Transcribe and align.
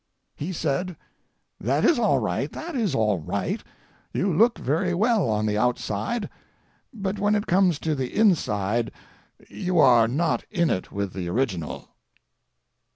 He 0.33 0.51
said: 0.51 0.97
"That 1.59 1.85
is 1.85 1.99
all 1.99 2.17
right, 2.17 2.51
that 2.53 2.75
is 2.75 2.95
all 2.95 3.19
right; 3.19 3.63
you 4.13 4.33
look 4.33 4.57
very 4.57 4.95
well 4.95 5.29
on 5.29 5.45
the 5.45 5.59
outside, 5.59 6.27
but 6.91 7.19
when 7.19 7.35
it 7.35 7.45
comes 7.45 7.77
to 7.81 7.93
the 7.93 8.11
inside 8.11 8.91
you 9.47 9.77
are 9.77 10.07
not 10.07 10.43
in 10.49 10.71
it 10.71 10.91
with 10.91 11.13
the 11.13 11.29
original." 11.29 11.89